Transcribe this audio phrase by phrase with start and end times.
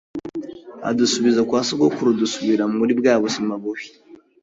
[0.89, 3.85] adusubiza kwa sogokuru dusubira muri bwa buzima bubi